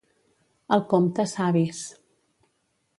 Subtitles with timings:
[0.77, 1.85] Al Comte, savis.